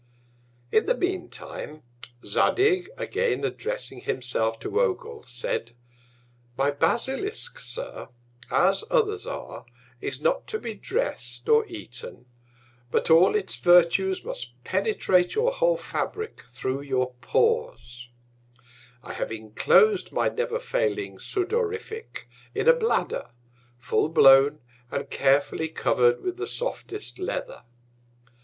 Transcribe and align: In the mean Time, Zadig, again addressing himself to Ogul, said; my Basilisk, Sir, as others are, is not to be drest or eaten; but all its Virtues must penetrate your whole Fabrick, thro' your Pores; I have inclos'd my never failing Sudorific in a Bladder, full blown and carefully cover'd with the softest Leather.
In 0.71 0.87
the 0.87 0.97
mean 0.97 1.29
Time, 1.29 1.83
Zadig, 2.25 2.89
again 2.97 3.43
addressing 3.45 4.01
himself 4.01 4.59
to 4.61 4.79
Ogul, 4.81 5.23
said; 5.27 5.73
my 6.57 6.71
Basilisk, 6.71 7.59
Sir, 7.59 8.09
as 8.49 8.83
others 8.89 9.27
are, 9.27 9.63
is 10.01 10.19
not 10.19 10.47
to 10.47 10.57
be 10.59 10.73
drest 10.73 11.47
or 11.47 11.67
eaten; 11.67 12.25
but 12.89 13.11
all 13.11 13.35
its 13.35 13.57
Virtues 13.57 14.23
must 14.23 14.53
penetrate 14.63 15.35
your 15.35 15.51
whole 15.51 15.77
Fabrick, 15.77 16.45
thro' 16.49 16.79
your 16.81 17.13
Pores; 17.21 18.09
I 19.03 19.13
have 19.13 19.29
inclos'd 19.29 20.11
my 20.11 20.29
never 20.29 20.57
failing 20.57 21.17
Sudorific 21.19 22.23
in 22.55 22.67
a 22.67 22.73
Bladder, 22.73 23.29
full 23.77 24.09
blown 24.09 24.61
and 24.89 25.07
carefully 25.11 25.67
cover'd 25.69 26.21
with 26.21 26.37
the 26.37 26.47
softest 26.47 27.19
Leather. 27.19 27.61